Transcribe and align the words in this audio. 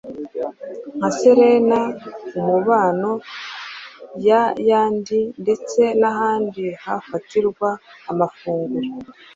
nka 0.97 1.09
Serena, 1.19 1.79
Umubano 2.39 3.09
n’ayandi, 4.27 5.19
ndetse 5.41 5.81
n’ahandi 6.01 6.63
hafatirwa 6.83 7.69
amafunguro, 8.11 8.89